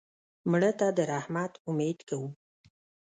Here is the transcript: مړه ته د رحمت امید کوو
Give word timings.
مړه 0.51 0.71
ته 0.79 0.87
د 0.97 0.99
رحمت 1.11 1.53
امید 1.69 1.99
کوو 2.09 2.27